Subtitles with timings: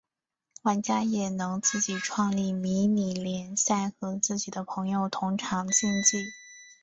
[0.63, 6.25] 玩家也能自己创立迷你联赛和自己的朋友同场竞技。